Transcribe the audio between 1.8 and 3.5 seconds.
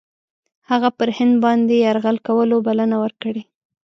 یرغل کولو بلنه ورکړې.